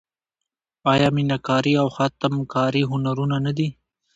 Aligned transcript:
آیا 0.93 1.07
میناکاري 1.15 1.73
او 1.81 1.87
خاتم 1.95 2.33
کاري 2.53 2.81
هنرونه 2.91 3.37
نه 3.45 3.51
دي؟ 3.57 3.67